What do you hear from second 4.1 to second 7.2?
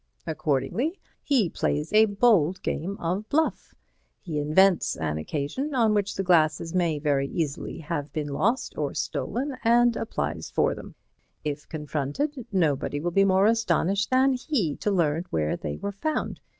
He invents an occasion on which the glasses may